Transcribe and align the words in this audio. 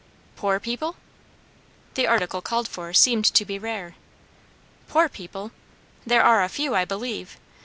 "Poor 0.35 0.59
people?" 0.59 0.95
The 1.93 2.07
article 2.07 2.41
called 2.41 2.67
for 2.67 2.91
seemed 2.91 3.23
to 3.25 3.45
be 3.45 3.59
rare. 3.59 3.93
"Poor 4.87 5.07
people? 5.07 5.51
There 6.07 6.23
are 6.23 6.43
a 6.43 6.49
few, 6.49 6.73
I 6.73 6.85
believe. 6.85 7.37